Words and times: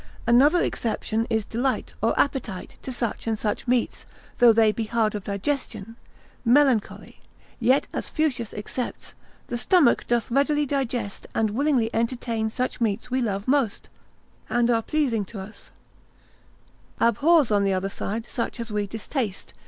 Another 0.25 0.63
exception 0.63 1.27
is 1.29 1.45
delight, 1.45 1.93
or 2.01 2.19
appetite, 2.19 2.75
to 2.81 2.91
such 2.91 3.27
and 3.27 3.37
such 3.37 3.67
meats: 3.67 4.03
though 4.39 4.51
they 4.51 4.71
be 4.71 4.85
hard 4.85 5.13
of 5.13 5.23
digestion, 5.25 5.95
melancholy; 6.43 7.21
yet 7.59 7.85
as 7.93 8.09
Fuchsius 8.09 8.51
excepts, 8.51 9.09
cap. 9.09 9.11
6. 9.11 9.11
lib. 9.11 9.27
2. 9.27 9.27
Instit. 9.27 9.37
sect. 9.37 9.41
2, 9.49 9.53
The 9.53 9.57
stomach 9.59 10.07
doth 10.07 10.31
readily 10.31 10.65
digest, 10.65 11.27
and 11.35 11.51
willingly 11.51 11.91
entertain 11.93 12.49
such 12.49 12.81
meats 12.81 13.11
we 13.11 13.21
love 13.21 13.47
most, 13.47 13.89
and 14.49 14.71
are 14.71 14.81
pleasing 14.81 15.23
to 15.25 15.39
us, 15.39 15.69
abhors 16.99 17.51
on 17.51 17.63
the 17.63 17.73
other 17.73 17.87
side 17.87 18.25
such 18.25 18.59
as 18.59 18.71
we 18.71 18.87
distaste. 18.87 19.53